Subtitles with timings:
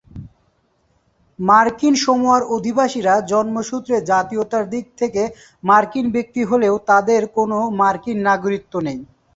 [1.39, 5.21] মার্কিন সামোয়ার অধিবাসীরা জন্মসূত্রে জাতীয়তার দিকে থেকে
[5.63, 8.99] মার্কিন ব্যক্তি হলেও তাদের কোনও মার্কিন নাগরিকত্ব নেই।